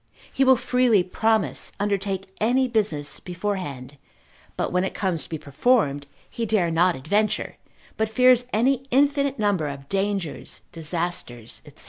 [0.33, 3.97] He will freely promise, undertake any business beforehand,
[4.57, 7.57] but when it comes to be performed, he dare not adventure,
[7.97, 11.73] but fears an infinite number of dangers, disasters, &c.